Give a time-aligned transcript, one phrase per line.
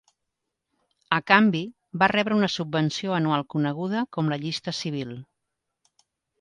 [1.17, 1.61] A canvi,
[2.03, 5.17] va rebre una subvenció anual coneguda com la llista civil.